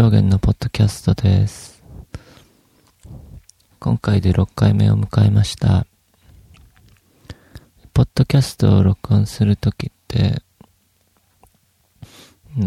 [0.00, 1.84] 証言のポッドキャストです。
[3.78, 5.86] 今回で6回目を迎えました。
[7.92, 10.40] ポッドキャストを録音するときって、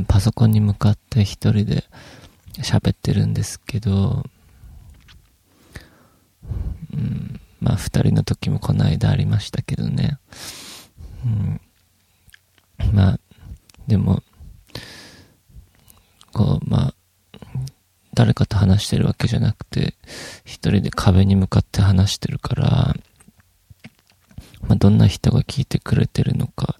[0.08, 1.86] パソコンに向かって一人で
[2.60, 4.24] 喋ってるんですけど、
[6.94, 10.20] うん、まあ二人の時もこの間ありましたけどね。
[11.26, 11.62] うん、
[12.94, 13.20] まあ、
[13.88, 14.22] でも、
[16.32, 16.94] こう、まあ、
[18.14, 19.96] 誰かと話してるわけじゃなくて、
[20.46, 22.96] 一人で壁に向かって話してるから、
[24.62, 26.78] まあ、どんな人が聞いてくれてるのか、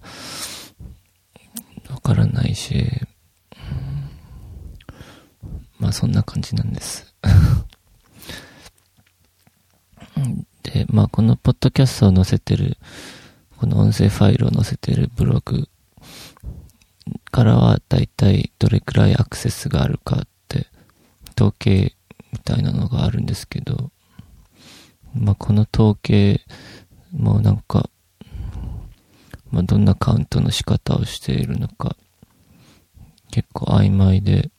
[1.90, 2.86] わからないし、
[5.78, 7.14] まあそんな感じなんです。
[10.62, 12.78] で、まあこのポッドキャストを載せてる、
[13.58, 15.68] この音声ファイルを載せてるブログ
[17.30, 20.26] からはだいたいどれくらいアクセスがあるか
[21.36, 21.94] 統計
[22.32, 23.90] みたいなのがあるんですけど、
[25.14, 26.40] まあ、この統計
[27.12, 27.88] もなんか、
[29.50, 31.96] まあ、どんなカウントの仕方をしているのか
[33.30, 34.50] 結構曖昧で、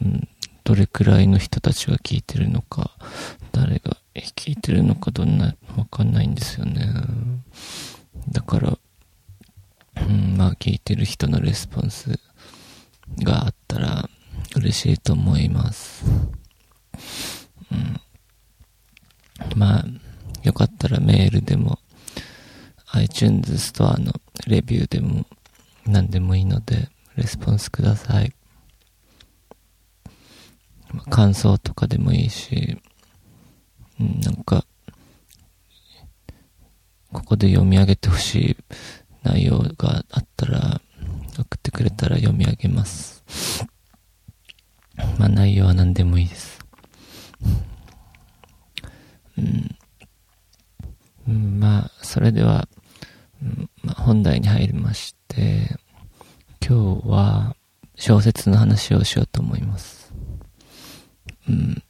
[0.00, 0.28] うん、
[0.64, 2.92] どれくらいの人たちが聞いてるのか、
[3.52, 6.88] 誰が聞いてるのかどんな、わかんないんですよね。
[8.30, 8.78] だから、
[10.06, 12.18] うん、まあ聞いてる人のレスポンス
[13.18, 14.08] があったら
[14.56, 16.04] 嬉しいと思います。
[17.70, 18.00] うん。
[19.56, 19.84] まあ、
[20.42, 21.78] よかったらメールでも
[22.92, 24.12] iTunes ストアの
[24.46, 25.26] レビューでも
[25.86, 28.32] 何でもいいのでレスポンスください。
[31.10, 32.78] 感想とかでもいいし、
[34.00, 34.64] うん、なんか、
[37.12, 38.56] ここで読み上げてほしい
[39.22, 40.80] 内容があったら、
[41.38, 43.24] 送ってくれたら読み上げます。
[45.18, 46.58] まあ内容は何でもいいです。
[49.38, 49.78] うん。
[51.60, 52.68] まあ、それでは、
[53.82, 55.76] まあ、本題に入りまして、
[56.66, 57.56] 今日は
[57.96, 60.12] 小説の話をしようと思います。
[61.48, 61.82] うん。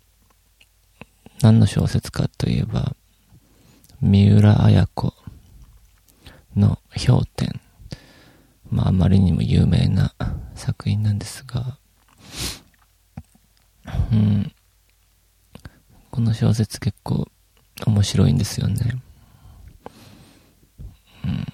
[1.42, 2.94] 何の小説かといえば、
[4.00, 5.14] 三浦綾子
[6.56, 7.60] の氷点。
[8.70, 10.14] まあ、あまりにも有名な
[10.54, 11.78] 作品なんですが、
[14.12, 14.52] うん。
[16.10, 17.26] この小説結構
[17.86, 19.02] 面白いんですよね。
[21.24, 21.46] うん。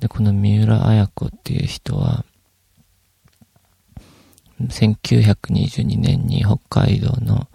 [0.00, 2.24] で、この三浦綾子っていう人は、
[4.60, 7.48] 1922年に北海道の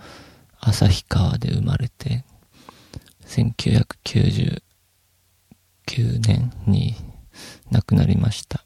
[0.59, 2.23] 旭川で生まれて、
[3.25, 4.61] 1999
[6.19, 6.95] 年に
[7.71, 8.63] 亡くなりました。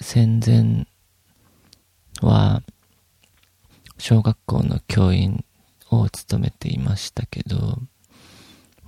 [0.00, 0.86] 戦前
[2.22, 2.62] は
[3.98, 5.44] 小学校の教員
[5.90, 7.78] を務めていましたけど、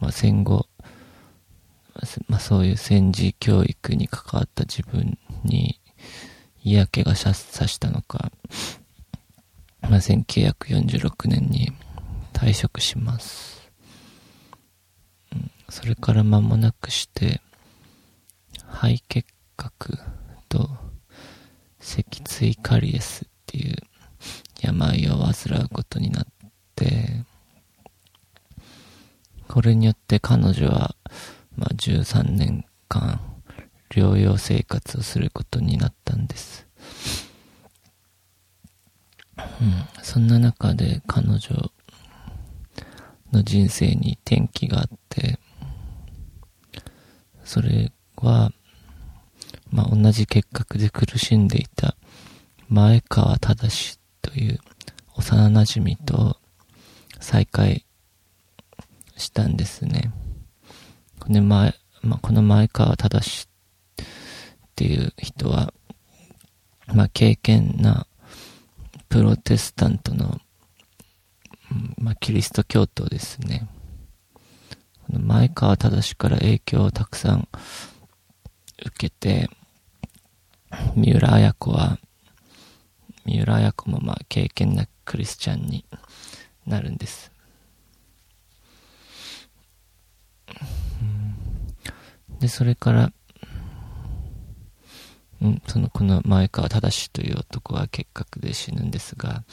[0.01, 0.67] まあ、戦後、
[2.29, 5.81] まあ、そういう戦時教育に関わった自分に
[6.63, 8.31] 嫌気がさしたのか、
[9.83, 11.73] まあ、1946年に
[12.33, 13.61] 退職します。
[15.69, 17.41] それから間もなくして、
[18.67, 19.99] 肺結核
[20.49, 20.69] と
[21.81, 23.77] 脊椎カリエスっていう
[24.63, 26.27] 病を患うことになっ
[26.77, 27.25] て、
[29.49, 30.95] これによって彼女は、
[31.57, 33.21] まあ、13年間
[33.91, 36.67] 療養生活をすることになったんです。
[39.37, 39.45] うん、
[40.03, 41.39] そんな中で彼女
[43.33, 45.39] の人生に転機があって、
[47.45, 48.53] それは、
[49.71, 51.97] まあ、同じ結核で苦しんでいた
[52.69, 54.59] 前川正という
[55.17, 56.37] 幼馴染と
[57.21, 57.85] 再会
[59.17, 60.13] したんですね。
[61.29, 64.05] で前まあ、この前川正っ
[64.75, 65.75] ていう人は、
[66.95, 68.07] まあ、経験な
[69.09, 70.41] プロテスタントの、
[71.99, 73.69] まあ、キリスト教徒ですね。
[75.13, 77.49] 前川正から影響をたくさん
[78.87, 79.51] 受けて、
[80.97, 81.99] 三浦綾子は、
[83.25, 85.85] 三浦綾子もまあ経験なクリスチャンに
[86.67, 87.31] なるんです。
[92.41, 93.13] で、それから、
[95.41, 99.45] うん、その、この前川正という男は結核で死ぬんですが、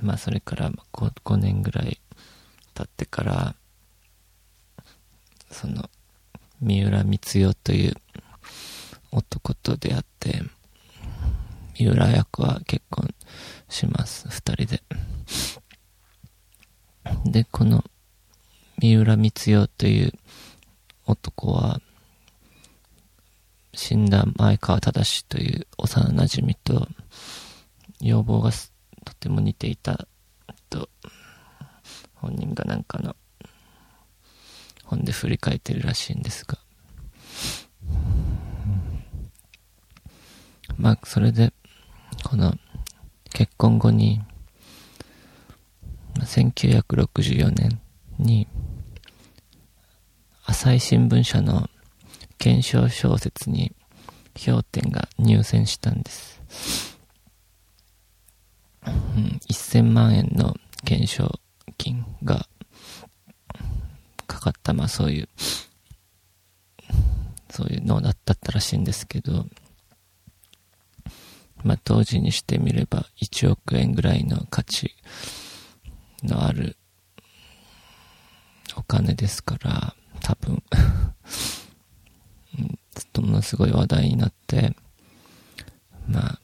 [0.00, 2.00] まあ、それから 5, 5年ぐらい
[2.74, 3.54] 経ってから、
[5.50, 5.90] その、
[6.60, 7.94] 三浦光代という
[9.10, 10.42] 男と出会って、
[11.78, 13.14] 三浦役は結婚
[13.68, 14.82] します、二人で。
[17.24, 17.84] で、この、
[18.78, 20.12] 三浦光代という
[21.06, 21.80] 男は、
[23.74, 26.88] 死んだ前川正という幼馴染と、
[28.00, 28.50] 要望が
[29.04, 30.08] とても似ていた
[30.70, 30.88] と、
[32.14, 33.14] 本人がなんかの、
[34.84, 36.58] 本で振り返ってるらしいんですが。
[40.78, 41.52] まあ、それで、
[42.24, 42.54] この、
[43.32, 44.20] 結婚後に、
[46.20, 47.80] 1964年
[48.18, 48.46] に、
[50.44, 51.68] 朝日新聞社の
[52.38, 53.74] 検証小説に
[54.44, 56.40] 氷点が入選したんです。
[58.86, 61.40] うん、1000万円の懸賞
[61.78, 62.46] 金が
[64.26, 65.28] かかった、まあそういう、
[67.50, 69.46] そういうのだったらしいんですけど、
[71.64, 74.94] まあ当時にしてみれば1億円ぐらいの価値
[76.22, 76.76] のある
[78.76, 80.62] お金ですから、多分
[82.94, 84.74] ずっとものすごい話題になって、
[86.08, 86.40] まあ、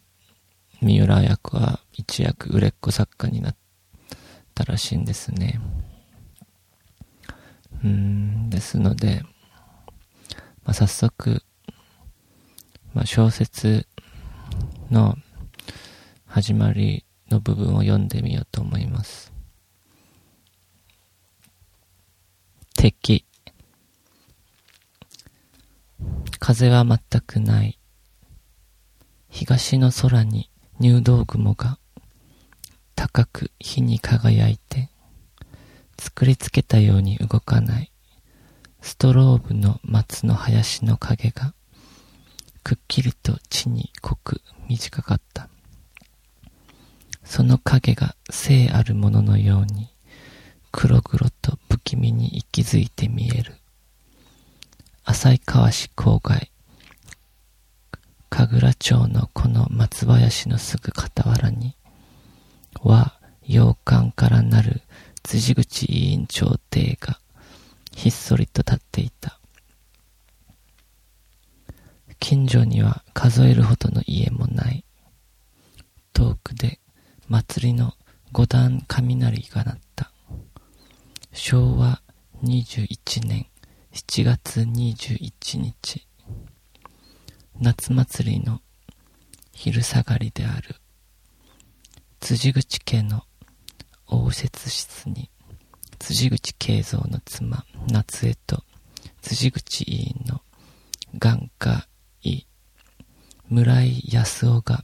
[0.80, 3.56] 三浦役は一躍売れっ子作家になっ
[4.54, 5.60] たらしいんですね。
[7.84, 9.22] うん、ですので、
[10.64, 11.42] まあ、早速、
[12.94, 13.86] まあ、小説
[14.92, 15.16] の
[16.26, 19.32] 始まりの部分を読んでみようと思います。
[22.74, 23.24] 敵。
[26.38, 27.78] 風は全くない。
[29.30, 31.78] 東の空に入道雲が
[32.94, 34.90] 高く火に輝いて
[35.98, 37.92] 作りつけたように動かない
[38.82, 41.54] ストローブの松の林の影が
[42.62, 45.48] くっきりと地に濃く短かった。
[47.24, 49.88] その影が生あるもののように
[50.70, 53.54] 黒々と不気味に息づいて見える。
[55.04, 56.52] 浅井川市郊外
[58.30, 61.76] 神楽町のこの松林のすぐ傍らに
[62.82, 64.80] は洋館からなる
[65.22, 67.18] 辻口委員長邸が
[67.94, 69.38] ひっそりと立っていた。
[72.22, 74.84] 近所には数えるほどの家もない。
[76.12, 76.78] 遠くで
[77.26, 77.94] 祭りの
[78.30, 80.12] 五段雷が鳴った。
[81.32, 82.00] 昭和
[82.44, 83.48] 21年
[83.92, 86.06] 7月21日。
[87.58, 88.60] 夏祭りの
[89.52, 90.76] 昼下がりである。
[92.20, 93.24] 辻口家の
[94.06, 95.28] 応接室に。
[95.98, 98.62] 辻口慶三の妻夏江と
[99.22, 100.40] 辻口委員の
[101.18, 101.88] 眼科
[103.52, 104.82] 村井康夫が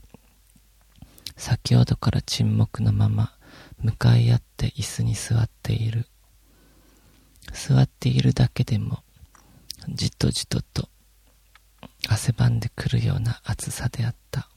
[1.35, 3.33] 先ほどから沈黙のまま
[3.81, 6.05] 向かい合って椅子に座っている
[7.51, 8.99] 座っているだけでも
[9.89, 10.87] じとじとと
[12.07, 14.47] 汗ばんでくるような暑さであった。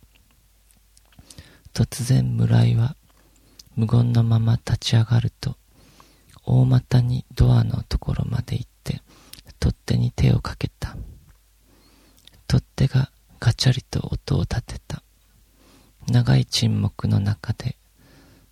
[1.73, 2.97] 突然村井は
[3.77, 5.57] 無言のまま立ち上がると、
[6.45, 9.01] 大股にドアのところまで行って、
[9.59, 10.99] 取っ手に手をかけた。
[12.47, 13.11] 取っ手が
[13.45, 15.03] ガチャリと音を立てた。
[16.09, 17.77] 長い沈黙の中で、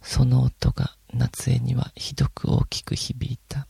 [0.03, 3.69] その音が夏江にはひどく大きく響いた。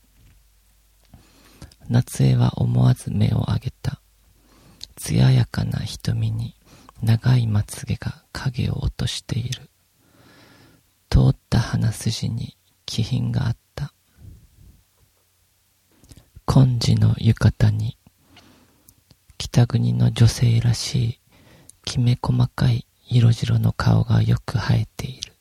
[1.91, 4.01] 夏江は思わず目を上げた。
[4.97, 6.57] 艶やかな瞳に
[7.03, 9.69] 長いまつげが影を落としている。
[11.11, 13.93] 通った鼻筋に気品があった。
[16.47, 17.99] 紺地の浴衣に
[19.43, 21.21] 北国の女性らしい
[21.87, 25.33] きめ細かい色白の顔がよく生えている。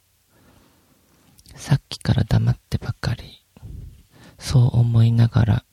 [1.56, 3.46] さっきから黙ってばかり。
[4.39, 5.65] そう思いながら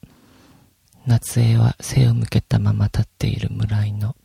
[1.06, 4.16] 夏江は背を向けたまま立っている村井の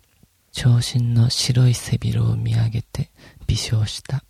[0.51, 3.11] 長身の白い背広を見上げて
[3.45, 4.23] 微笑した。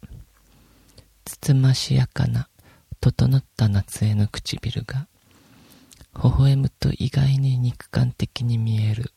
[1.24, 2.50] つつましやかな、
[3.00, 5.08] 整った夏江の唇が、
[6.22, 9.14] 微笑むと意外に肉感的に見える。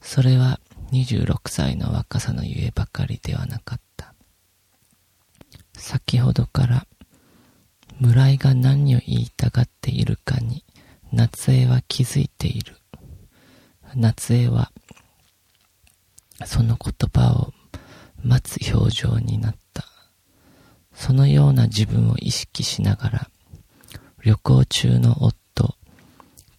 [0.00, 0.60] それは
[0.92, 4.14] 26歳の若さのゆえばかりではなかった。
[5.74, 6.86] 先ほどから
[8.00, 10.64] 村井が何を言いたがっているかに
[11.12, 12.76] 夏江は気づいている。
[13.96, 14.70] 夏江は、
[16.44, 17.52] その言葉を
[18.22, 19.84] 待つ表情になった。
[20.94, 23.30] そのような自分を意識しながら、
[24.22, 25.74] 旅行中の夫、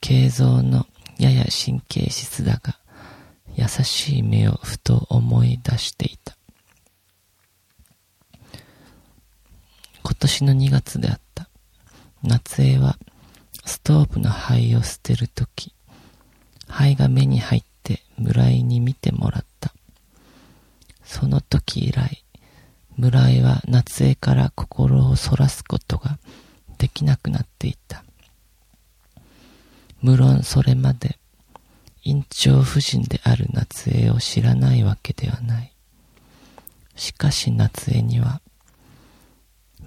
[0.01, 0.85] 慶三の
[1.17, 2.77] やや神経質だが、
[3.61, 6.35] 優しい目をふと思い出していた。
[10.01, 11.47] 今年の2月であった。
[12.23, 12.97] 夏江は
[13.63, 15.75] ストーブの灰を捨てるとき、
[16.67, 19.71] 灰が目に入って村井に見てもらった。
[21.03, 22.25] その時以来、
[22.97, 26.17] 村井は夏江から心をそらすことが
[26.79, 28.03] できなくなっていた。
[30.01, 31.19] 無論それまで、
[32.03, 35.73] 院長夫人である夏江を知らないわけではない。
[36.95, 38.41] しかし夏江には、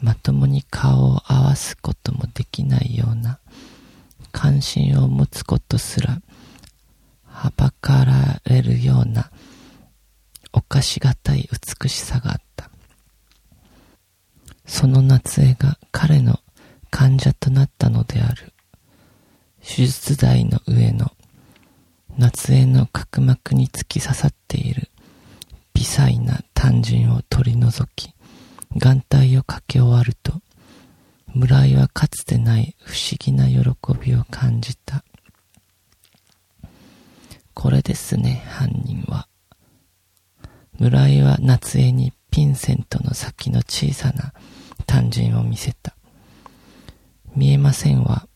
[0.00, 3.38] まともに顔を合わすこともできないような
[4.32, 6.20] 関心を持つことすら
[7.24, 9.30] はばかられるような
[10.52, 12.70] 犯しがたい美しさがあった。
[14.66, 16.40] その夏江が彼の
[16.90, 18.52] 患者となったのである。
[19.60, 21.10] 手術台の上の
[22.16, 24.88] 夏江の角膜に突き刺さっている
[25.74, 28.14] 微細な単純を取り除き、
[28.76, 30.40] 眼帯をかけ終わると、
[31.34, 33.58] 村井はかつてない不思議な喜
[34.00, 35.02] びを感じた。
[37.52, 39.26] これですね、犯人は。
[40.78, 44.32] 村井は夏江にピンセントの先の小さな
[44.86, 45.96] 単純を見せた。
[47.34, 48.28] 見えませんは、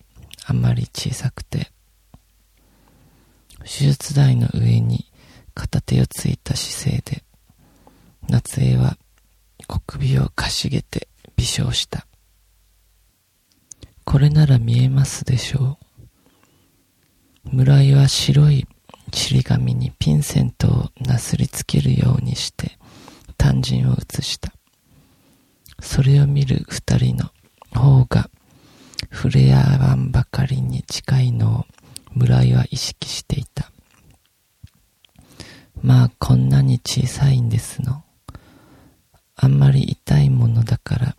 [0.47, 1.71] あまり小さくて。
[3.65, 5.11] 手術台の上に
[5.55, 7.25] 片手をついた姿勢で、
[8.29, 8.97] 夏江は
[9.67, 12.07] 小首をかしげて微笑した。
[14.05, 15.79] これなら見えますでしょ
[17.45, 17.57] う。
[17.57, 18.67] 村井は白い
[19.11, 22.79] ちり紙にピンセントをなすりつけるようにして
[23.37, 24.53] 単純を写した。
[25.81, 27.31] それを見る二人の
[27.75, 28.31] 方が
[29.13, 31.65] 触れ合わんばかりに近いのを
[32.19, 33.71] 村井は意識していた。
[35.81, 38.03] まあこんなに小さいんですの。
[39.37, 41.17] あんまり痛いものだから、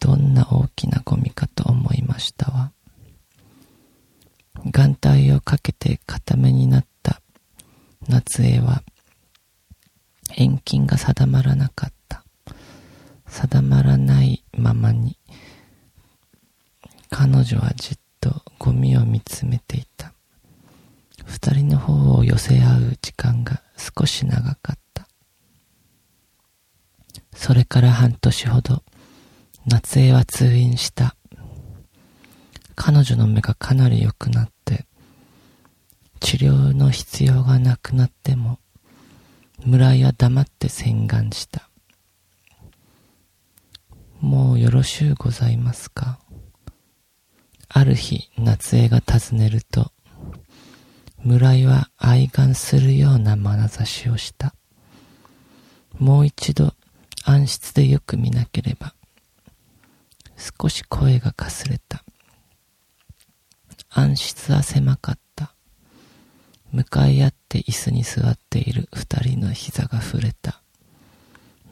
[0.00, 2.72] どんな大きなゴミかと思いましたわ。
[4.70, 7.20] 眼帯をかけて固めになった
[8.08, 8.82] 夏江は、
[10.34, 12.24] 遠近が定まらなかった。
[13.26, 15.18] 定まらないままに、
[17.10, 20.14] 彼女はじっとゴミを見つめていた。
[21.32, 25.08] 二人の方を寄せ合う時間が少し長かった。
[27.34, 28.84] それから半年ほど、
[29.66, 31.16] 夏江は通院した。
[32.74, 34.84] 彼女の目がかなり良くなって、
[36.20, 38.58] 治療の必要がなくなっても、
[39.64, 41.70] 村井は黙って洗顔した。
[44.20, 46.20] もうよろしゅうございますか？
[47.70, 49.92] ある日、夏江が尋ねると、
[51.24, 54.56] 村井は愛願するような眼差しをした。
[55.96, 56.74] もう一度
[57.24, 58.94] 暗室でよく見なければ。
[60.36, 62.02] 少し声がかすれた。
[63.88, 65.54] 暗室は狭かった。
[66.72, 70.60] 向かい合って椅子に座っている二人の膝が触れた。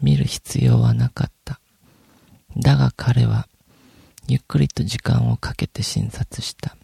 [0.00, 1.60] 見る必要はなかった。
[2.56, 3.48] だが彼は、
[4.28, 6.76] ゆっくりと時間をかけて診察した。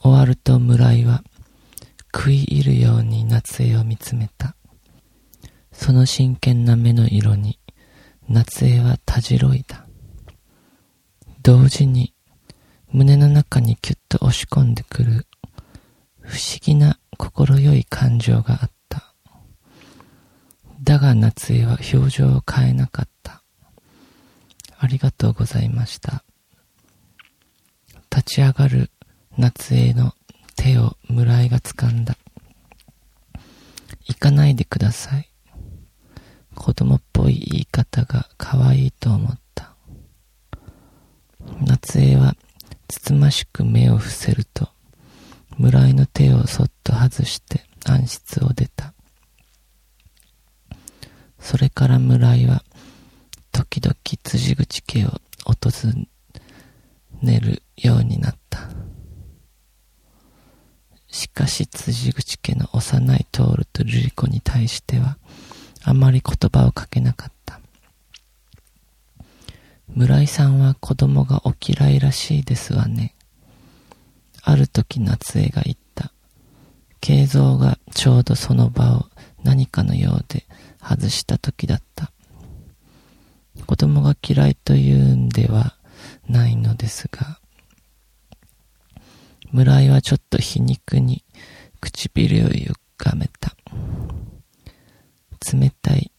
[0.00, 1.22] 終わると村井は、
[2.14, 4.54] 食い入るように夏江を見つめた。
[5.72, 7.58] その真剣な目の色に、
[8.28, 9.86] 夏江はたじろいだ。
[11.42, 12.14] 同時に、
[12.92, 15.26] 胸の中にキュッと押し込んでくる、
[16.20, 19.14] 不思議な心よい感情があった。
[20.82, 23.42] だが夏江は表情を変えなかった。
[24.78, 26.22] ありがとうございました。
[28.10, 28.90] 立ち上がる
[29.38, 30.14] 夏江の
[30.56, 32.16] 手を村井が掴んだ。
[34.08, 35.30] 行かないでください。
[36.56, 39.76] 子供っぽい言い方が可愛いと思った。
[41.64, 42.34] 夏江は
[42.88, 44.70] つつましく目を伏せると、
[45.56, 48.92] 村井の手をそっと外して暗室を出た。
[51.38, 52.64] それから村井は、
[53.52, 55.10] 時々辻口家を
[55.46, 55.70] 訪
[57.22, 58.67] ねるようになった。
[61.18, 63.38] しかし辻口家の幼い徹
[63.72, 65.18] と瑠璃子に対しては、
[65.82, 67.58] あまり言葉をかけなかった。
[69.88, 73.16] 村井さんは子供がお嫌いらしいですわね。
[74.44, 76.12] ある時夏江が言った。
[77.00, 79.06] 慶三がちょうどその場を
[79.42, 80.44] 何かのようで
[80.80, 82.12] 外した時だった。
[83.66, 85.74] 子供が嫌いというんでは
[86.28, 87.40] ないのですが、
[89.50, 91.24] 村井はちょっと皮肉に
[91.80, 93.56] 唇をゆっがめた。
[95.52, 96.10] 冷たい、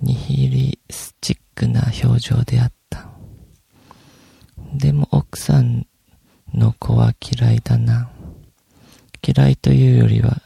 [0.00, 3.08] ニヒリスチックな表情であった。
[4.72, 5.86] でも奥さん
[6.54, 8.10] の子は嫌いだな。
[9.22, 10.40] 嫌いというよりは、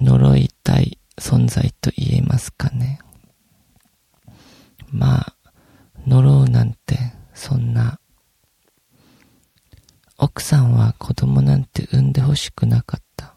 [0.00, 3.00] 呪いたい存在と言えますかね。
[4.90, 5.36] まあ、
[6.06, 6.96] 呪うなんて、
[7.34, 7.98] そんな。
[10.18, 13.34] 奥さんは子供なんて産んでほしくなかった。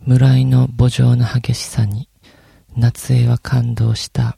[0.00, 2.08] 村井の母情の激しさに、
[2.76, 4.36] 夏江は感動した。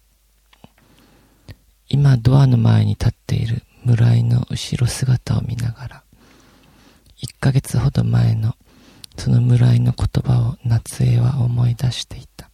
[1.89, 6.03] 今ドアの前に立っている村井の後ろ姿を見ながら、
[7.17, 8.55] 一ヶ月ほど前の
[9.17, 12.51] その村井の言葉を夏江は思い出していた。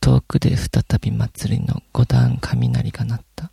[0.00, 3.52] 遠くで再び祭りの五段雷が鳴った。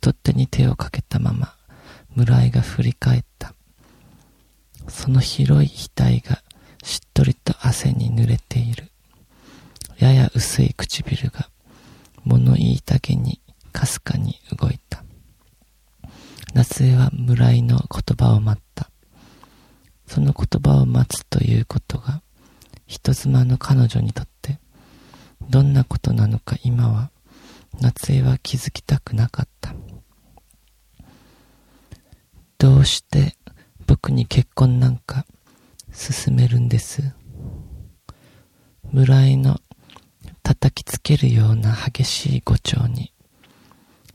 [0.00, 1.56] 取っ手に手をかけたまま、
[2.14, 3.54] 村井が振り返った。
[4.88, 6.42] その広い額が
[6.82, 8.90] しっとりと汗に濡れている。
[9.98, 11.50] やや薄い唇が
[12.24, 13.40] 物言いたげに
[13.72, 15.04] かすかに動いた。
[16.54, 18.90] 夏江は村井の言葉を待った。
[20.06, 22.22] その言葉を待つということが、
[22.86, 24.58] 人妻の彼女にとって、
[25.48, 27.10] どんなことなのか今は、
[27.80, 29.74] 夏江は気づきたくなかった。
[32.60, 33.38] どうして
[33.86, 35.24] 僕に結婚なんか
[35.94, 37.14] 進めるんです？
[38.92, 39.58] 村井の
[40.42, 43.14] 叩きつけるような激しい語調に、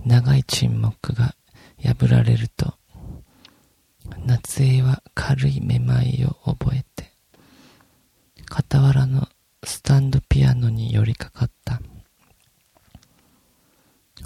[0.05, 1.33] 長い沈黙が
[1.81, 2.75] 破られると、
[4.27, 7.13] 夏江は軽いめまいを覚えて、
[8.47, 9.27] 傍らの
[9.63, 11.81] スタンドピアノに寄りかかった。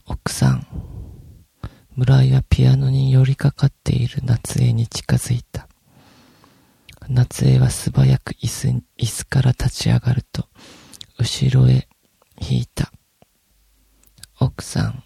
[0.08, 0.68] 奥さん、
[2.00, 5.68] 村井はピアノに寄りかかっている夏江に近づいた。
[7.10, 10.48] 夏江は素早く椅子椅子から立ち上がると、
[11.18, 11.90] 後ろへ
[12.40, 12.94] 引いた。
[14.40, 15.04] 奥さん、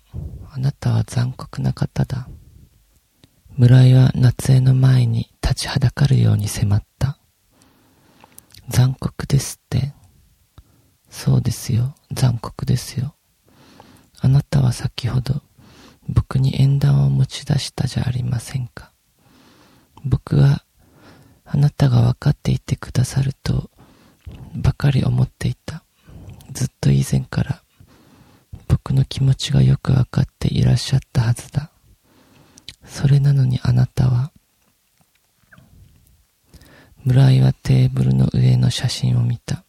[0.51, 2.27] あなたは残酷な方だ。
[3.57, 7.17] 村井は夏江の前に立ちはだかるように迫った。
[8.69, 9.95] 残酷ですって。
[11.09, 11.95] そうですよ。
[12.11, 13.15] 残酷ですよ。
[14.19, 15.41] あなたは先ほど
[16.09, 18.91] 僕に縁談を持ち出したじゃありませんか。
[20.03, 20.63] 僕は
[21.45, 23.69] あなたが分かっていてくださると
[24.55, 25.83] ばかり思っていた。
[26.51, 27.63] ずっと以前から
[28.67, 31.71] 僕の気持ちがよく分かっていらっしゃったはずだ。
[32.85, 34.31] それなのにあなたは、
[37.03, 39.63] 村井はテーブルの上の写真を見た。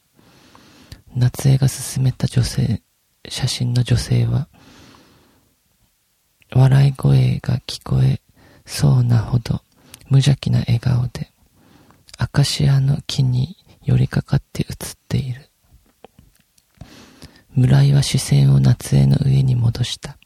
[1.14, 2.82] 夏江が勧めた女性、
[3.28, 4.48] 写真の女性は、
[6.56, 8.20] 笑い声が聞こえ
[8.64, 9.60] そうなほど
[10.08, 11.32] 無邪気な笑顔で、
[12.16, 15.50] アカシアの木に寄りかかって写っている。
[17.54, 20.16] 村井は視線を夏江の上に戻した。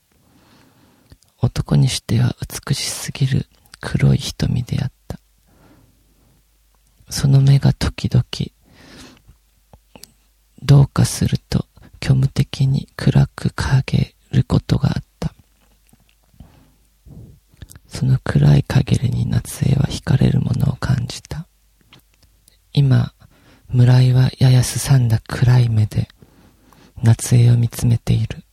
[1.40, 2.36] 男にしては
[2.68, 3.46] 美しすぎる
[3.80, 5.18] 黒い瞳であった。
[7.08, 8.24] その目が時々、
[10.62, 11.64] どうかすると
[12.02, 15.07] 虚無的に暗く陰ることがあった。
[17.88, 21.46] その暗い陰りに夏江は惹かれるものを感じた。
[22.72, 23.12] 今、
[23.70, 26.08] 村井はややすさんだ暗い目で
[27.02, 28.44] 夏江を見つめている。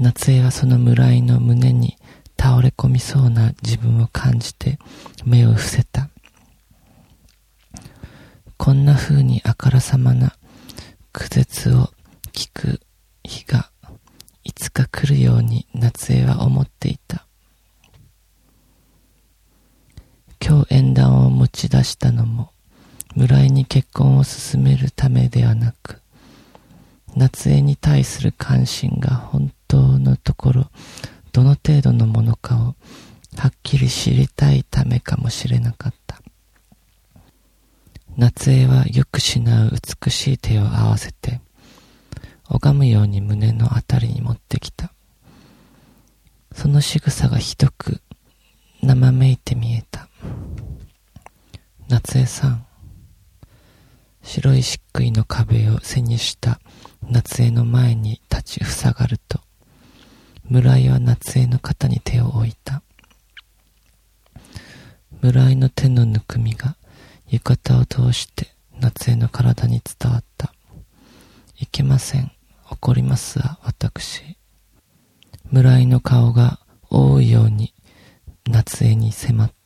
[0.00, 1.96] 夏江はその村井の胸に
[2.40, 4.78] 倒れ込みそうな自分を感じて
[5.24, 6.08] 目を伏せた。
[8.56, 10.34] こんな風にあからさまな
[11.12, 11.90] 苦絶を
[12.32, 12.80] 聞く
[13.22, 13.70] 日が
[14.44, 17.27] いつか来るように夏江は思っていた。
[20.40, 22.50] 今日縁談を持ち出したのも
[23.14, 26.00] 村井に結婚を進めるためではなく
[27.18, 30.70] 夏江に対する関心が本当のところ、
[31.32, 32.76] どの程度のものかを
[33.36, 36.20] はっきり知りたいためかもしれなかった。
[38.16, 39.72] 夏江はよくしなう
[40.04, 41.40] 美しい手を合わせて、
[42.44, 44.92] 拝むように胸のあたりに持ってきた。
[46.52, 48.00] その仕草がひどく
[48.82, 50.07] 生めいて見えた。
[51.88, 52.66] 夏江さん、
[54.22, 56.60] 白い漆喰の壁を背にした
[57.02, 59.40] 夏江の前に立ちふさがると、
[60.44, 62.82] 村井は夏江の肩に手を置いた。
[65.20, 66.76] 村井の手のぬくみが
[67.28, 68.48] 浴衣を通して
[68.80, 70.52] 夏江の体に伝わった。
[71.58, 72.30] いけません。
[72.70, 74.36] 怒りますわ、私。
[75.50, 77.74] 村井の顔が覆うように
[78.46, 79.57] 夏江に迫った。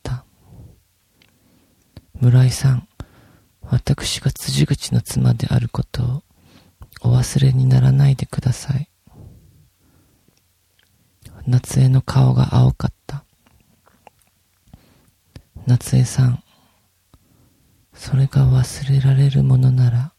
[2.19, 2.87] 村井さん、
[3.61, 6.23] 私が辻口の妻であることを
[7.01, 8.89] お忘れにならないでください。
[11.45, 13.25] 夏江の顔が青かった。
[15.67, 16.43] 夏江さん、
[17.93, 20.13] それが忘れられるものなら、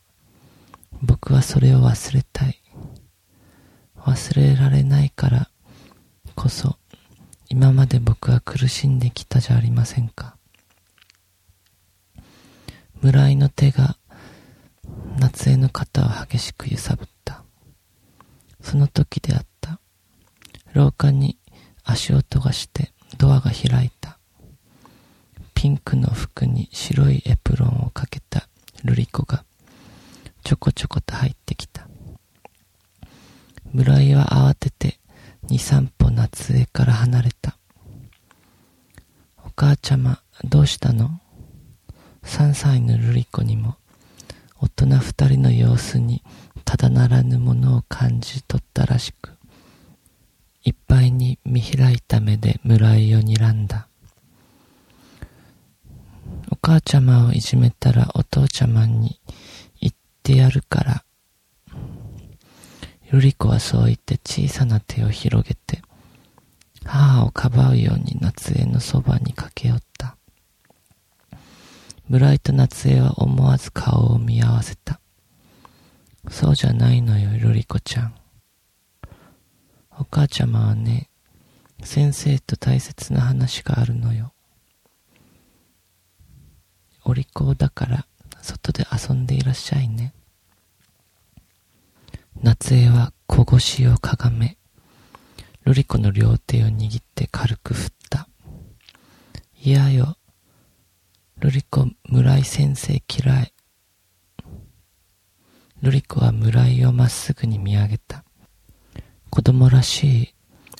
[1.02, 2.60] 僕はそれを忘れたい。
[3.96, 5.48] 忘れられないから
[6.34, 6.76] こそ、
[7.48, 10.36] 今まで僕は苦しんできたじゃありませんか。
[13.04, 13.98] 村井の手が
[15.18, 17.44] 夏江の肩を激しく揺さぶった。
[18.62, 19.78] その時であった。
[20.72, 21.36] 廊下に
[21.82, 24.18] 足音がしてドアが開いた。
[25.52, 28.48] ピンクの服に白いエプロンをかけた
[28.84, 29.44] ルリコが
[30.42, 31.86] ちょこちょこと入ってきた。
[33.70, 34.98] 村井は慌てて
[35.42, 37.58] 二三歩夏江から離れた。
[39.44, 41.20] お母ちゃま、どうしたの？
[42.24, 43.76] 三歳のルリコにも
[44.60, 46.22] 大人二人の様子に
[46.64, 49.30] ただならぬものを感じ取ったらしく、
[50.64, 53.88] いっぱいに見開いた目で村井を睨んだ。
[56.50, 59.20] お母ちゃまをいじめたらお父ちゃまに
[59.80, 61.04] 言ってやるから。
[63.12, 65.82] 瑠璃子はそう言って小さな手を広げて、
[66.84, 70.16] 母をかばうように夏江のそばに駆け寄った。
[72.08, 75.00] 村井と夏江は思わず顔を見合わせた。
[76.28, 78.14] そうじゃないのよ、瑠璃子ちゃん。
[79.98, 81.08] お母ちゃまはね、
[81.82, 84.32] 先生と大切な話があるのよ。
[87.04, 88.06] お利口だから、
[88.42, 90.12] 外で遊んでいらっしゃいね。
[92.42, 94.58] 夏江は小腰をかがめ、
[95.64, 98.28] 瑠璃子の両手を握って軽く振った。
[99.62, 100.18] いやよ、
[101.40, 103.52] 瑠璃子、村井先生嫌い。
[105.82, 108.24] 瑠璃子は村井をまっすぐに見上げた。
[109.30, 110.34] 子供らしい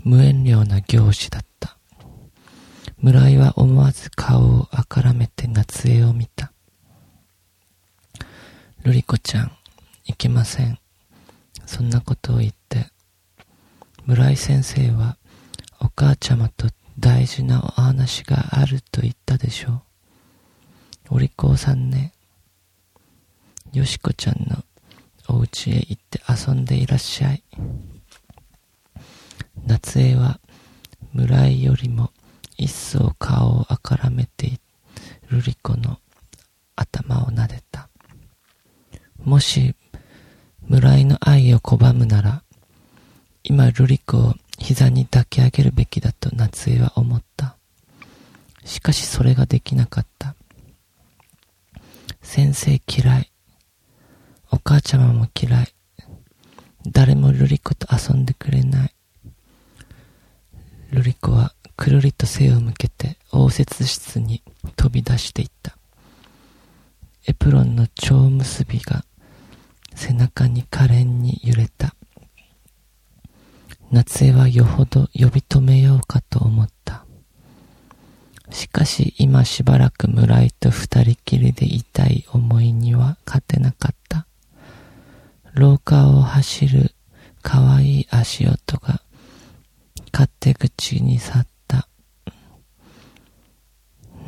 [0.05, 1.77] 無遠慮な行事だった。
[2.99, 6.53] 村井は思わず顔をあからめて夏江を見た。
[8.85, 9.53] 瑠璃子ちゃん、
[10.05, 10.79] いけません。
[11.67, 12.87] そんなことを言って、
[14.07, 15.19] 村井先生は
[15.81, 19.94] お母ちゃまと大事なお話があると言ったでしょう。
[21.11, 22.13] お利口さんね。
[23.73, 24.65] よしこちゃんの
[25.29, 27.43] お家へ行って遊んでいらっしゃい。
[29.67, 30.41] 夏江は
[31.13, 32.11] 村井よりも
[32.57, 34.59] 一層顔をあからめて
[35.29, 35.99] ルリ子の
[36.77, 37.89] 頭を撫でた。
[39.23, 39.75] もし
[40.67, 42.43] 村井の愛を拒むなら、
[43.43, 47.57] 今ルリ子を膝に抱き上げるべきだと夏江は思った。
[48.65, 50.35] しかしそれができなかった。
[52.25, 53.31] 先生嫌い。
[54.51, 55.69] お母ちゃまも嫌い。
[56.89, 58.95] 誰もルリ子と遊んでくれない。
[60.91, 64.43] ルリ子はくるりと背を向けて応接室に
[64.75, 65.77] 飛び出していった。
[67.29, 69.05] エプロンの蝶結びが
[69.95, 71.95] 背中に可憐に揺れた。
[73.93, 77.05] 夏江はよほど呼び止めようかと思った。
[78.51, 84.29] しかし今しばらく村井と二人きりでいたい思いには勝てなかった。
[85.55, 86.95] 廊下を走る
[87.43, 89.01] 可愛いい足音が
[90.13, 91.89] 勝手口に去った。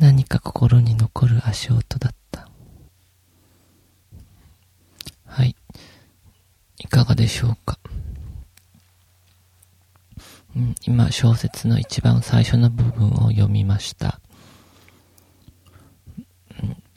[0.01, 2.49] 何か心に残る足音だった。
[5.25, 5.55] はい。
[6.79, 7.79] いかがでしょうか。
[10.85, 14.19] 今、小説の一番最初の部分を読みました。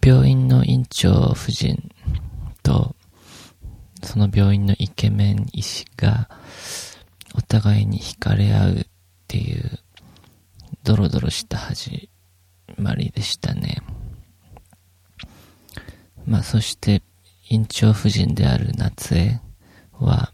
[0.02, 1.90] 病院の院長夫人
[2.62, 2.96] と、
[4.02, 6.30] その病院のイケメン医師が、
[7.34, 8.86] お互いに惹かれ合うっ
[9.28, 9.78] ていう、
[10.84, 12.08] ドロドロした始
[12.78, 13.82] まりでしたね。
[16.26, 17.02] まあ、そして、
[17.50, 19.40] 院長夫人である夏江
[19.92, 20.32] は、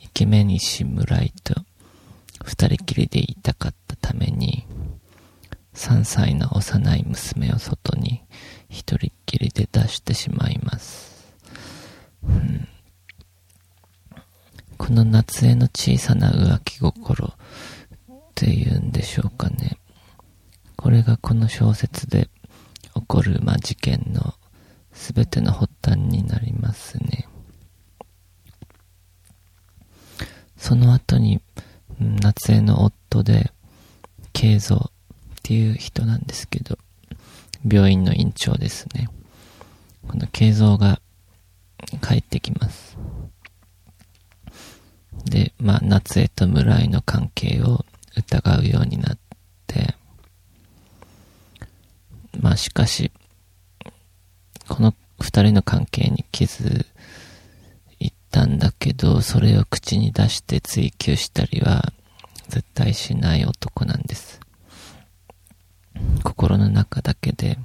[0.00, 1.54] イケメン医師村井と、
[2.44, 4.66] 二人きりでいたかったために、
[5.74, 8.22] 3歳の幼い娘を外に
[8.74, 11.32] 一人っきりで出してしまいます。
[12.24, 12.66] うん、
[14.76, 17.32] この夏への小さな浮気心っ
[18.34, 19.78] ていうんでしょうかね。
[20.76, 22.28] これがこの小説で
[22.94, 24.34] 起こる、まあ、事件の
[24.92, 27.28] 全ての発端になりますね。
[30.56, 31.40] その後に、
[32.00, 33.52] 夏江の夫で、
[34.32, 34.90] 慶三っ
[35.42, 36.76] ていう人なんですけど、
[37.64, 39.08] 病院の院長ですね。
[40.06, 41.00] この慶三が
[42.02, 42.96] 帰ってきます。
[45.24, 47.84] で、まあ、夏江と村井の関係を
[48.16, 49.18] 疑うようになっ
[49.66, 49.94] て、
[52.38, 53.10] まあ、しかし、
[54.68, 56.84] この二人の関係に気づ
[57.98, 61.92] いたんだけど、それを口に出して追求したりは
[62.48, 64.40] 絶対しない男なんです。
[66.22, 67.58] 心の中だけで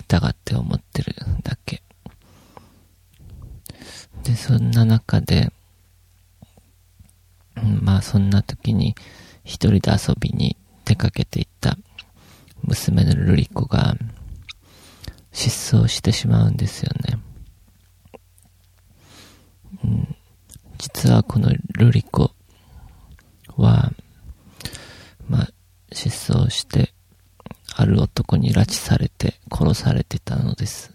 [0.00, 1.82] 疑って思ってるだけ。
[4.22, 5.52] で、そんな中で、
[7.82, 8.94] まあそんな時に
[9.44, 11.76] 一人で遊びに出かけていった
[12.62, 13.96] 娘のルリコが
[15.32, 17.18] 失踪してしまうんですよね。
[19.84, 20.16] うん、
[20.78, 22.30] 実はこのルリコ
[23.56, 23.92] は、
[25.28, 25.48] まあ
[25.92, 26.93] 失踪して
[28.34, 30.92] 男に拉致されて殺されてたのです。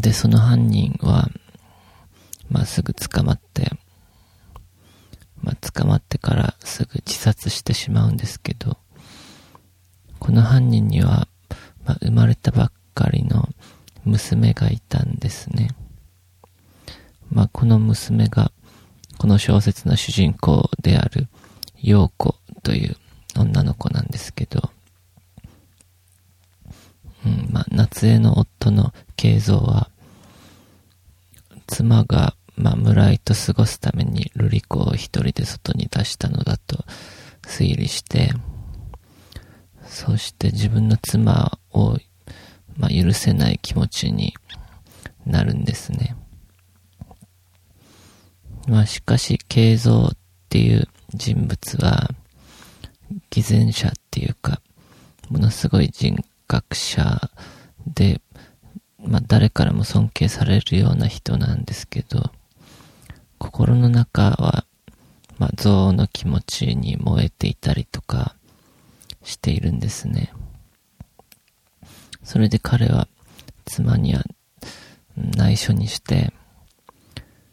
[0.00, 1.28] で、その犯人は、
[2.50, 3.70] まあ、すぐ捕まって、
[5.40, 8.76] まあ、捕まってからすぐ自殺してしまうんですけど、
[10.18, 11.28] この犯人には、
[11.84, 13.48] まあ、生まれたばっかりの
[14.04, 15.68] 娘がいたんですね。
[17.30, 18.52] まあ、この娘が、
[19.18, 21.28] この小説の主人公である、
[21.80, 22.96] 陽子という
[23.36, 24.70] 女の子なんですけど、
[27.24, 29.90] うん、まあ、夏江の夫の慶三は、
[31.66, 36.84] 妻が、まあ、村井と過ごすために瑠璃子を一人で外に出したのだと
[37.42, 38.32] 推理して、
[39.86, 41.98] そして自分の妻を、
[42.76, 44.34] まあ、許せない気持ちに
[45.26, 46.16] なるんですね。
[48.66, 50.10] まあ、しかし、慶三っ
[50.48, 52.10] ていう人物は、
[53.30, 54.60] 偽善者っていうか、
[55.28, 57.30] ものすごい人格者
[57.86, 58.20] で、
[58.98, 62.30] まあ誰からも尊敬されるような人なんですけど、
[63.38, 64.64] 心の中は、
[65.38, 68.36] まあ憎悪の気持ちに燃えていたりとか
[69.22, 70.32] しているんですね。
[72.22, 73.08] それで彼は
[73.64, 74.24] 妻には
[75.16, 76.32] 内緒にして、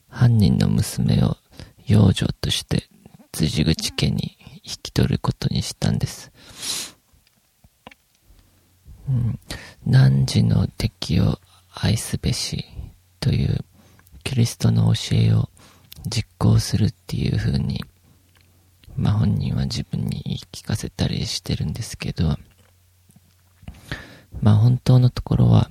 [0.08, 1.38] 犯人の娘を
[1.86, 2.88] 養女として
[3.32, 4.38] 辻口家に
[4.72, 6.32] 引き取ることにしたんです。
[9.10, 9.40] うん、
[9.86, 11.40] 汝の敵を
[11.74, 12.66] 愛すべし
[13.20, 13.66] という
[14.24, 15.50] キリストの教えを
[16.08, 17.84] 実行するっていう風に、
[18.96, 22.38] まあ本人は自分に言い聞かせたりしてるんですけど、
[24.42, 25.70] まあ本当のところは、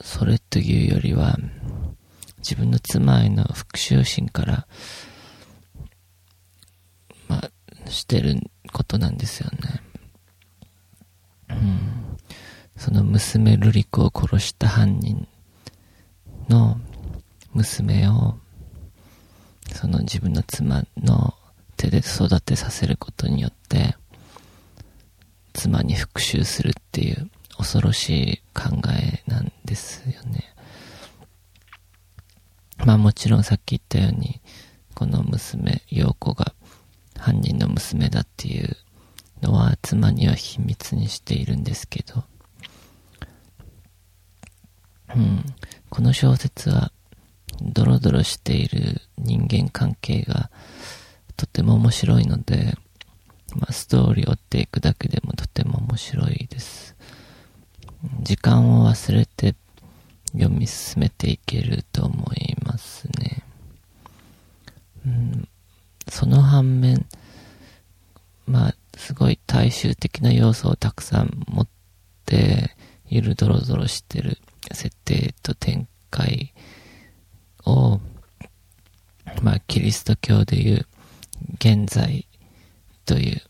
[0.00, 1.36] それというよりは、
[2.38, 4.66] 自分の妻への復讐心から
[7.92, 8.36] してる
[8.72, 9.82] ことなんですよね。
[11.50, 11.78] うん。
[12.76, 15.26] その娘ルリ子を殺した犯人
[16.48, 16.78] の
[17.52, 18.38] 娘を、
[19.72, 21.34] その自分の妻の
[21.76, 23.96] 手で育てさせることによって、
[25.52, 30.44] 妻に復讐するっていう恐ろしい考えなんですよね。
[32.84, 34.40] まあもちろんさっき言ったように、
[34.94, 36.54] この娘、陽子が
[37.18, 38.76] 犯人の娘だっていう
[39.42, 42.24] のは妻には秘密にしているんですけど、
[45.14, 45.44] うん、
[45.88, 46.90] この小説は
[47.62, 50.50] ドロドロしている人間関係が
[51.36, 52.74] とても面白いので、
[53.54, 56.96] まあ、ストーリーを追っていくだけでもとても面白いです。
[58.22, 59.54] 時間を忘れて
[60.32, 63.42] 読み進めていけると思いますね。
[65.06, 65.48] うん、
[66.08, 67.06] その反面、
[68.46, 71.68] まあ、すごい大衆的な要素をたくさん持っ
[72.24, 72.74] て
[73.08, 74.38] いるドロドロしてる
[74.72, 76.52] 設定と展開
[77.64, 78.00] を、
[79.42, 80.86] まあ、キリスト教でいう
[81.54, 82.26] 現在
[83.04, 83.42] という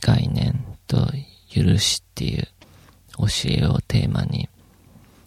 [0.00, 1.06] 概念と
[1.50, 2.48] 許しっていう
[3.18, 4.48] 教えをテーマに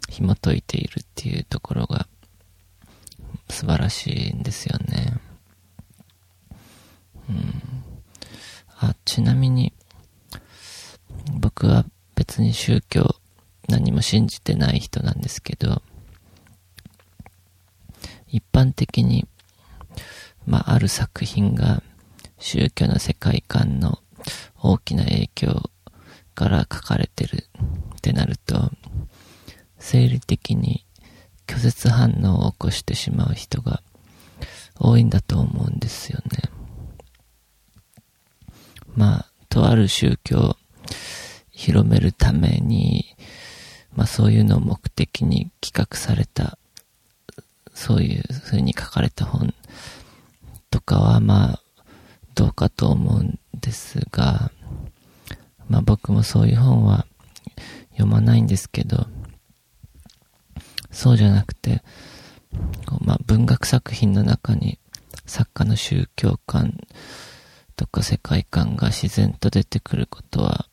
[0.09, 2.07] 紐解いているっていうところが
[3.49, 5.19] 素晴らしいんですよね。
[7.29, 7.61] うん。
[8.77, 9.73] あ、ちなみに、
[11.39, 13.15] 僕は別に宗教
[13.67, 15.81] 何も信じてない人なんですけど、
[18.27, 19.27] 一般的に、
[20.45, 21.81] まあ、ある作品が
[22.37, 23.99] 宗教の世界観の
[24.61, 25.69] 大きな影響
[26.33, 27.47] から書かれてる
[27.95, 28.71] ってなると、
[29.79, 30.85] 生理的に
[31.47, 33.81] 拒絶反応を起こしてしまう人が
[34.79, 36.49] 多いんだと思うんですよね。
[38.95, 40.57] まとある宗教を
[41.51, 43.15] 広めるために、
[43.95, 46.57] まあそういうのを目的に企画された、
[47.73, 49.53] そういう風に書かれた本
[50.69, 51.61] とかはまあ
[52.35, 54.51] どうかと思うんですが、
[55.69, 57.05] まあ僕もそういう本は
[57.91, 59.07] 読まないんですけど、
[60.95, 61.83] そうじゃなくて、
[63.01, 64.79] まあ、文学作品の中に
[65.25, 66.77] 作家の宗教観
[67.75, 70.67] とか世界観が自然と出てくることは、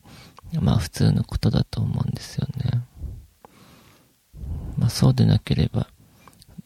[0.60, 2.84] まあ普通のことだと思うんですよね。
[4.78, 5.88] まあそうでなければ、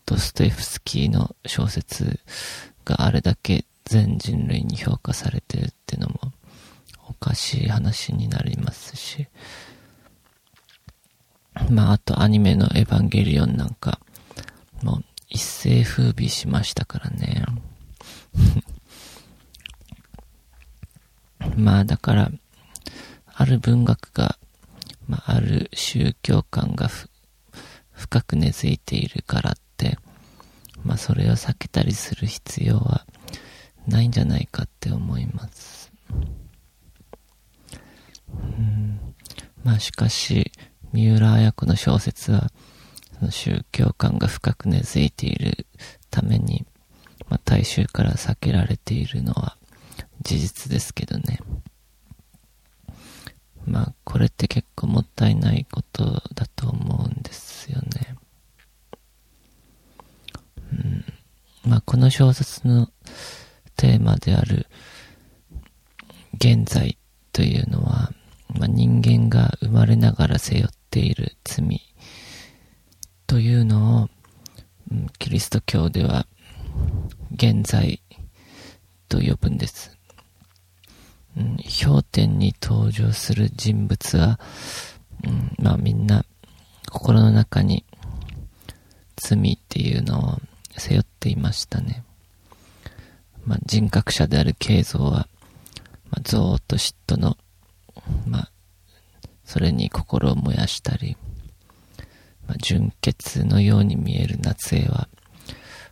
[0.05, 2.21] ドストエフスキーの小説
[2.85, 6.33] があれだけ全人類に評価されてるっていうのも
[7.09, 9.29] おかしい話になりますし、
[11.71, 13.99] まああとアニメのエヴァンゲリオンなんか、
[14.83, 17.45] もう一世風靡しましたからね。
[21.57, 22.31] まあだから、
[23.35, 24.39] ある文学が、
[25.09, 26.91] まあある宗教観が
[27.93, 29.99] 深く根付いているからって、
[30.85, 33.07] まあそれを避けたりする必要は
[33.87, 35.93] ないんじゃないかって思います。
[38.29, 39.01] うん
[39.65, 40.53] まあしかし、
[40.97, 42.51] 三浦綾子の小説は、
[43.19, 45.67] その宗教観が深く根付いている
[46.11, 46.65] ために、
[47.29, 49.59] まあ、大衆から避けられているのは
[50.23, 51.41] 事実ですけどね。
[53.67, 58.17] まあ、これって結構もったいないことだと思うんですよね。
[60.73, 61.05] うん。
[61.71, 62.89] まあ、この小説の
[63.77, 64.67] テーマである
[66.33, 66.97] 現在
[67.33, 68.13] というのは、
[68.49, 71.83] まあ、人間が生まれながら背負っている罪
[73.27, 74.09] というのを、
[75.19, 76.27] キリスト教では
[77.35, 78.01] 現在
[79.11, 79.95] と呼ぶんです。
[81.37, 84.41] うん、氷点に登場する人物は、
[85.25, 86.25] うん、まあみんな
[86.91, 87.85] 心の中に
[89.17, 90.39] 罪っていうのを
[90.79, 92.05] 背負っていましたね。
[93.45, 95.29] まあ人格者である慶三は、
[96.09, 97.37] まあ、憎悪と嫉妬の、
[98.27, 98.53] まあ、
[99.47, 101.17] それに心を燃やしたり、
[102.47, 105.09] まあ、純潔のように見える夏江は、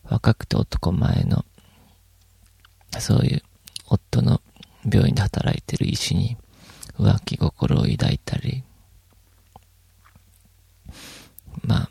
[0.02, 1.44] 若くて男前の、
[2.98, 3.42] そういう
[3.86, 4.40] 夫の
[4.84, 6.36] 病院で働いてる医師に
[6.98, 8.64] 浮気心を抱いたり、
[11.62, 11.90] まあ、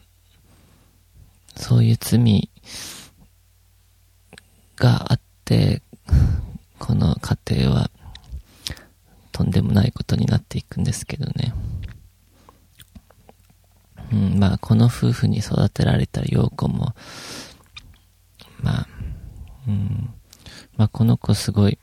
[1.55, 2.49] そういう罪
[4.75, 5.81] があって、
[6.77, 7.91] この家庭は
[9.33, 11.53] とんでもないことになっていくんですけどね。
[14.11, 16.93] うん、まあ、この夫婦に育てられた陽子も、
[18.61, 18.87] まあ、
[19.67, 20.13] うん、
[20.77, 21.79] まあ、この子すごい、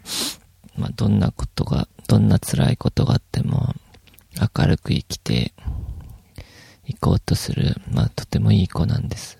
[0.76, 3.74] まあ、どんなことが、どんな辛いことがあっても、
[4.56, 5.52] 明るく生きて
[6.86, 9.38] いこうとする、まあ、とてもいい子なんです。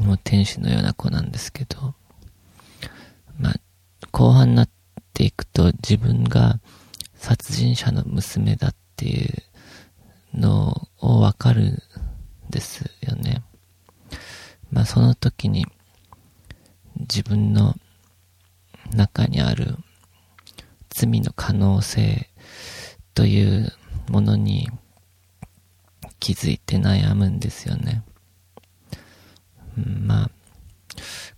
[0.00, 1.94] もう天使のような子なんですけど、
[3.38, 3.54] まあ、
[4.12, 4.68] 後半になっ
[5.14, 6.60] ていくと自分が
[7.14, 9.42] 殺人者の娘だっていう
[10.34, 11.82] のをわかるん
[12.50, 13.42] ですよね。
[14.70, 15.66] まあその時に
[16.96, 17.76] 自分の
[18.92, 19.76] 中にある
[20.90, 22.28] 罪の可能性
[23.14, 23.72] という
[24.08, 24.68] ものに
[26.18, 28.02] 気づいて悩むんですよね。
[29.76, 30.30] まあ、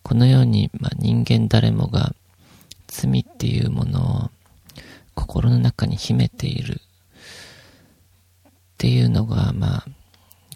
[0.02, 2.14] このように、まあ、人間誰もが
[2.96, 4.30] 罪っていうものを
[5.14, 9.86] 心の中に秘めているっていうのが、まあ、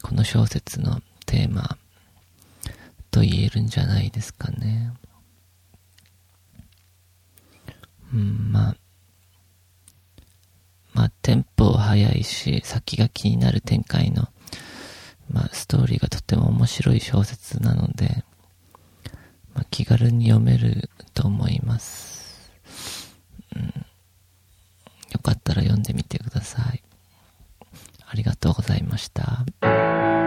[0.03, 1.76] この小説のテーマ
[3.10, 4.92] と言えるんじゃないですかね。
[8.12, 8.77] うん、まあ、
[10.94, 14.29] まあ、テンポ速いし、先が気になる展開の、
[15.31, 18.25] まあ、ストーリーがとても面白い小説なので、
[19.54, 22.19] まあ、気軽に読めると思います。
[25.31, 26.83] かったら読んでみてください。
[28.06, 30.19] ありがとうございました。